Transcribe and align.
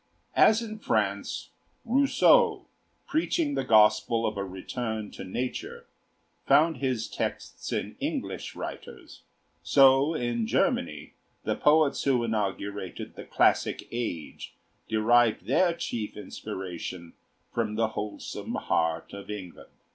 As 0.35 0.63
in 0.63 0.79
France, 0.79 1.51
Rousseau, 1.85 2.65
preaching 3.05 3.53
the 3.53 3.63
gospel 3.63 4.25
of 4.25 4.35
a 4.35 4.43
return 4.43 5.11
to 5.11 5.23
nature, 5.23 5.85
found 6.47 6.77
his 6.77 7.07
texts 7.07 7.71
in 7.71 7.95
English 7.99 8.55
writers, 8.55 9.21
so 9.61 10.15
in 10.15 10.47
Germany 10.47 11.13
the 11.43 11.55
poets 11.55 12.01
who 12.05 12.23
inaugurated 12.23 13.13
the 13.13 13.25
classic 13.25 13.87
age 13.91 14.55
derived 14.89 15.45
their 15.45 15.71
chief 15.71 16.17
inspiration 16.17 17.13
from 17.53 17.75
the 17.75 17.89
wholesome 17.89 18.55
heart 18.55 19.13
of 19.13 19.29
England. 19.29 19.69